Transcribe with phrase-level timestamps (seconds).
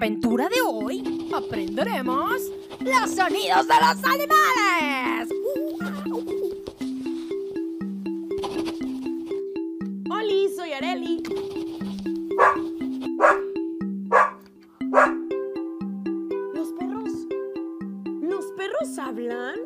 [0.00, 5.28] Aventura de hoy aprenderemos los sonidos de los animales.
[10.08, 11.20] Hola, soy Areli.
[16.54, 17.12] ¿Los perros?
[18.22, 19.56] ¿Los perros hablan?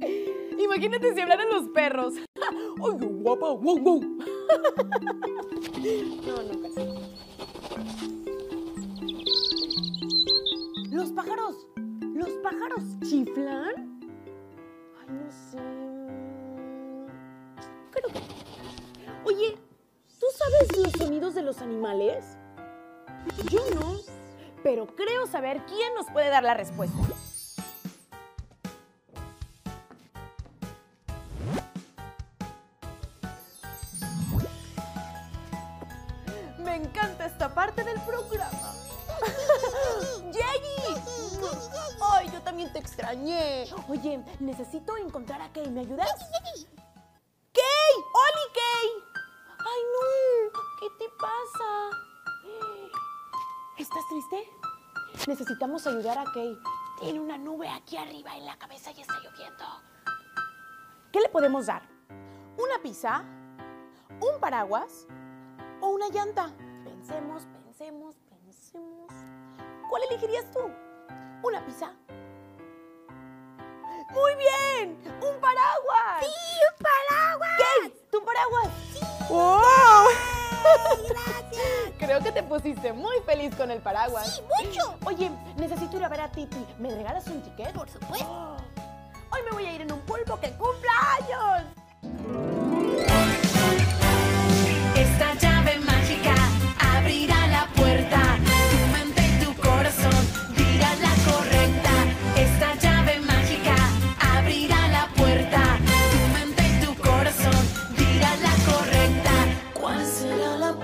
[0.60, 2.14] Imagínate si hablaran los perros.
[2.36, 3.50] ¡Ay, guapa!
[3.54, 4.33] ¡Wow, wow!
[6.26, 6.82] No, casi.
[10.90, 11.66] ¿Los pájaros?
[12.14, 14.00] ¿Los pájaros chiflan?
[15.00, 15.58] Ay, no sé.
[17.90, 18.20] Creo que.
[19.24, 19.58] Oye,
[20.18, 22.38] ¿tú sabes los sonidos de los animales?
[23.50, 23.98] Yo no.
[24.62, 26.96] Pero creo saber quién nos puede dar la respuesta.
[36.84, 38.74] Encanta esta parte del programa.
[40.32, 41.00] ¡Yegi!
[42.12, 43.66] ¡Ay, yo también te extrañé!
[43.88, 45.70] Oye, necesito encontrar a Kay.
[45.70, 46.08] ¿Me ayudas?
[47.52, 47.94] ¡Kay!
[47.96, 48.88] ¡Oli, Kay!
[49.58, 50.60] ¡Ay, no!
[50.80, 51.90] ¿Qué te pasa?
[53.78, 54.48] ¿Estás triste?
[55.26, 56.58] Necesitamos ayudar a Kay.
[57.00, 59.64] Tiene una nube aquí arriba en la cabeza y está lloviendo.
[61.12, 61.82] ¿Qué le podemos dar?
[62.56, 63.24] ¿Una pizza?
[64.20, 65.06] ¿Un paraguas?
[65.80, 66.52] ¿O una llanta?
[67.06, 69.12] Pensemos, pensemos, pensemos.
[69.90, 70.60] ¿Cuál elegirías tú?
[71.42, 71.92] ¿Una pizza?
[74.14, 74.96] ¡Muy bien!
[75.04, 76.22] ¡Un paraguas!
[76.22, 77.50] ¡Sí, un paraguas!
[77.58, 77.90] ¿Qué?
[78.10, 78.68] ¿Tu paraguas?
[78.90, 79.00] ¡Sí!
[79.28, 80.06] ¡Wow!
[81.10, 81.92] ¡Gracias!
[81.98, 84.36] Creo que te pusiste muy feliz con el paraguas.
[84.36, 84.96] ¡Sí, mucho!
[85.04, 86.64] Oye, necesito ir a ver a Titi.
[86.78, 87.74] ¿Me regalas un ticket?
[87.74, 88.26] Por supuesto.
[89.30, 92.53] Hoy me voy a ir en un pulpo que cumpla años.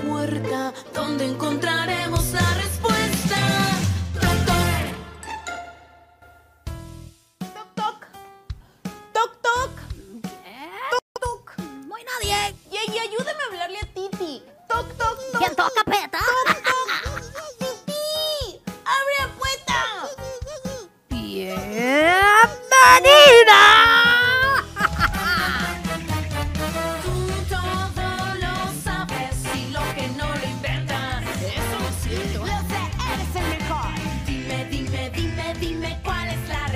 [0.07, 2.80] Puerta donde encontraremos la respuesta?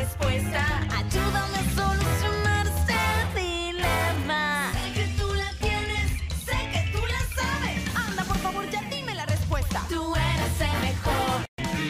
[0.05, 4.71] Ayúdame a solucionar este dilema.
[4.75, 6.11] Sé que tú la tienes,
[6.45, 7.97] sé que tú la sabes.
[7.97, 9.83] Anda, por favor, ya dime la respuesta.
[9.89, 11.47] Tú eres el mejor,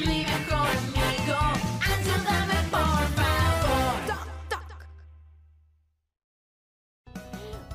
[0.06, 1.38] mi mejor amigo.
[1.82, 3.94] Ayúdame, por favor.
[4.06, 4.86] Toc, toc.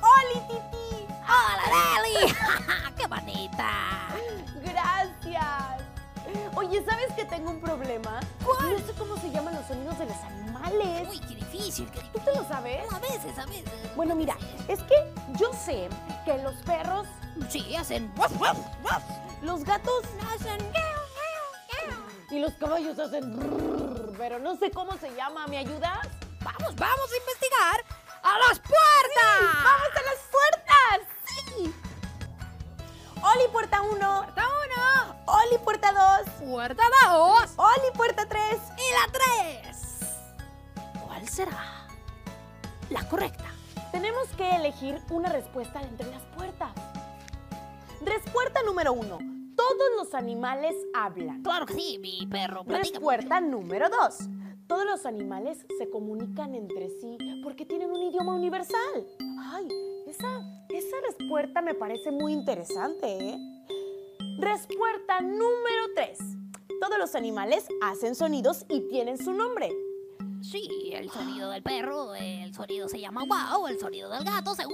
[0.00, 1.06] ¡Oli, Titi!
[1.28, 2.34] ¡Hola, Deli!
[2.96, 4.08] ¡Qué bonita!
[4.64, 5.82] Gracias.
[6.54, 8.20] Oye, ¿sabes que tengo un problema?
[8.70, 11.08] No sé cómo se llaman los sonidos de los animales.
[11.10, 12.80] Uy, qué difícil, qué ¿Tú te lo sabes?
[12.92, 13.64] A veces, a veces.
[13.96, 14.36] Bueno, mira,
[14.68, 14.94] es que
[15.38, 15.88] yo sé
[16.24, 17.06] que los perros,
[17.48, 18.12] Sí, hacen...
[19.42, 20.04] Los gatos
[20.34, 20.58] Hacen...
[22.30, 24.12] y los caballos hacen...
[24.18, 25.46] pero no sé cómo se llama.
[25.46, 26.06] ¿Me ayudas?
[26.42, 27.84] Vamos, vamos a investigar.
[28.22, 29.64] ¡A las puertas!
[29.64, 31.00] ¡Vamos a las puertas!
[31.24, 31.74] ¡Sí!
[33.22, 33.98] Oli, puerta 1.
[33.98, 34.49] ¡Puerta!
[35.26, 35.92] Oli, puerta
[36.26, 36.48] 2.
[36.50, 37.50] ¡Puerta dos!
[37.56, 38.42] Oli, puerta 3.
[38.76, 40.00] ¡Y la tres!
[41.06, 41.86] ¿Cuál será
[42.90, 43.44] la correcta?
[43.92, 46.70] Tenemos que elegir una respuesta entre las puertas.
[48.00, 49.18] Respuesta número 1.
[49.56, 51.42] Todos los animales hablan.
[51.42, 52.64] Claro que sí, mi perro.
[52.64, 52.88] platica.
[52.98, 54.18] Respuesta número 2.
[54.66, 59.06] Todos los animales se comunican entre sí porque tienen un idioma universal.
[59.52, 59.68] Ay,
[60.06, 60.40] esa,
[60.70, 63.38] esa respuesta me parece muy interesante, ¿eh?
[64.40, 66.18] Respuesta número 3.
[66.80, 69.70] Todos los animales hacen sonidos y tienen su nombre.
[70.40, 74.64] Sí, el sonido del perro, el sonido se llama wow, el sonido del gato se